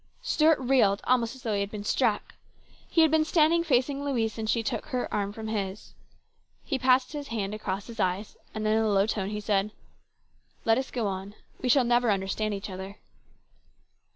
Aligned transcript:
Stuart 0.23 0.57
reeled 0.57 1.01
almost 1.03 1.35
as 1.35 1.43
though 1.43 1.53
he 1.53 1.59
had 1.59 1.69
been 1.69 1.83
struck. 1.83 2.33
He 2.89 3.01
had 3.01 3.11
been 3.11 3.23
standing 3.23 3.63
facing 3.63 4.03
Louise 4.03 4.33
since 4.33 4.49
she 4.49 4.63
took 4.63 4.87
her 4.87 5.07
arm 5.13 5.31
from 5.31 5.47
his. 5.47 5.93
He 6.63 6.79
passed 6.79 7.11
his 7.11 7.27
hand 7.27 7.53
across 7.53 7.85
his 7.85 7.99
eyes, 7.99 8.35
and 8.55 8.65
then 8.65 8.77
in 8.79 8.83
a 8.83 8.89
low 8.89 9.05
tone 9.05 9.29
he 9.29 9.39
said:" 9.39 9.69
Let 10.65 10.79
us 10.79 10.89
go 10.89 11.05
on. 11.05 11.35
We 11.61 11.69
shall 11.69 11.83
never 11.83 12.09
understand 12.09 12.55
each 12.55 12.67
other." 12.71 12.95